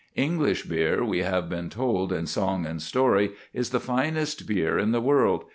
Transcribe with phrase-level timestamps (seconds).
[0.15, 4.91] English beer, we have been told in song and story, is the finest beer in
[4.93, 5.43] the world.